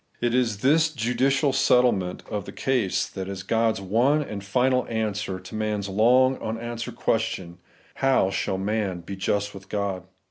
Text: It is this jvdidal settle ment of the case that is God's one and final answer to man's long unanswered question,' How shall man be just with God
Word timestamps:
It 0.19 0.33
is 0.33 0.61
this 0.61 0.89
jvdidal 0.89 1.53
settle 1.53 1.91
ment 1.91 2.23
of 2.27 2.45
the 2.45 2.51
case 2.51 3.05
that 3.07 3.27
is 3.29 3.43
God's 3.43 3.81
one 3.81 4.23
and 4.23 4.43
final 4.43 4.87
answer 4.87 5.39
to 5.39 5.53
man's 5.53 5.89
long 5.89 6.37
unanswered 6.39 6.95
question,' 6.95 7.59
How 8.07 8.31
shall 8.31 8.57
man 8.57 9.01
be 9.01 9.15
just 9.15 9.53
with 9.53 9.69
God 9.69 10.01